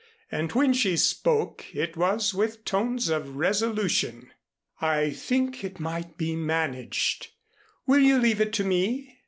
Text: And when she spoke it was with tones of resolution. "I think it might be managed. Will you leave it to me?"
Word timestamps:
And 0.31 0.51
when 0.53 0.73
she 0.73 0.97
spoke 0.97 1.63
it 1.75 1.95
was 1.95 2.33
with 2.33 2.65
tones 2.65 3.07
of 3.07 3.35
resolution. 3.35 4.31
"I 4.81 5.11
think 5.11 5.63
it 5.63 5.79
might 5.79 6.17
be 6.17 6.35
managed. 6.35 7.27
Will 7.85 8.01
you 8.01 8.17
leave 8.17 8.41
it 8.41 8.51
to 8.53 8.63
me?" 8.63 9.19